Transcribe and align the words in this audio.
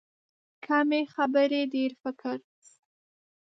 کمې 0.65 1.01
خبرې، 1.13 1.61
ډېر 1.73 1.91
فکر. 2.01 2.37